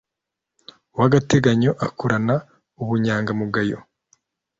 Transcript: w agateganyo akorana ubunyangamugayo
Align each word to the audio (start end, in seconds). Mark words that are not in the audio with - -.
w 0.97 0.99
agateganyo 1.05 1.71
akorana 1.87 2.35
ubunyangamugayo 2.81 3.77